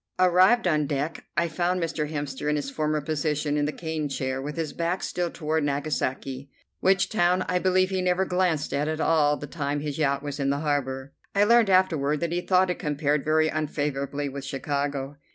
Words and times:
Arrived 0.17 0.67
on 0.67 0.87
deck 0.87 1.25
I 1.37 1.47
found 1.47 1.79
Mr. 1.79 2.09
Hemster 2.11 2.49
in 2.49 2.55
his 2.55 2.71
former 2.71 3.01
position 3.01 3.55
in 3.55 3.65
the 3.65 3.71
cane 3.71 4.09
chair, 4.09 4.41
with 4.41 4.55
his 4.55 4.73
back 4.73 5.03
still 5.03 5.29
toward 5.29 5.63
Nagasaki, 5.63 6.49
which 6.79 7.07
town 7.07 7.45
I 7.47 7.59
believe 7.59 7.91
he 7.91 8.01
never 8.01 8.25
glanced 8.25 8.73
at 8.73 8.99
all 8.99 9.37
the 9.37 9.45
time 9.45 9.81
his 9.81 9.99
yacht 9.99 10.23
was 10.23 10.39
in 10.39 10.51
harbor. 10.51 11.13
I 11.35 11.43
learned 11.43 11.69
afterward 11.69 12.19
that 12.21 12.31
he 12.31 12.41
thought 12.41 12.71
it 12.71 12.79
compared 12.79 13.23
very 13.23 13.47
unfavorably 13.51 14.27
with 14.27 14.43
Chicago. 14.43 15.17